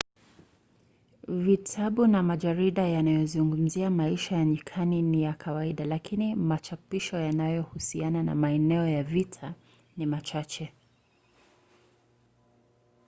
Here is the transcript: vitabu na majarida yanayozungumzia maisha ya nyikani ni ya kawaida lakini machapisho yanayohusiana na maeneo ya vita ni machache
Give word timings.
vitabu 1.27 2.07
na 2.07 2.23
majarida 2.23 2.87
yanayozungumzia 2.87 3.89
maisha 3.89 4.35
ya 4.35 4.45
nyikani 4.45 5.01
ni 5.01 5.23
ya 5.23 5.33
kawaida 5.33 5.85
lakini 5.85 6.35
machapisho 6.35 7.17
yanayohusiana 7.17 8.23
na 8.23 8.35
maeneo 8.35 8.87
ya 8.87 9.03
vita 9.03 9.53
ni 9.97 10.05
machache 10.05 10.73